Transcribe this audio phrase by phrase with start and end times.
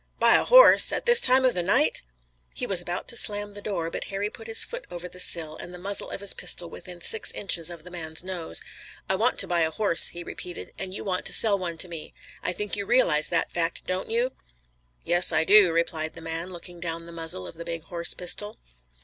[0.17, 0.91] "Buy a horse?
[0.91, 2.01] At this time of the night?"
[2.55, 5.55] He was about to slam the door, but Harry put his foot over the sill
[5.57, 8.63] and the muzzle of his pistol within six inches of the man's nose.
[9.07, 11.87] "I want to buy a horse," he repeated, "and you want to sell one to
[11.87, 12.15] me.
[12.41, 14.31] I think you realize that fact, don't you?"
[15.03, 18.57] "Yes, I do," replied the man, looking down the muzzle of the big horse pistol.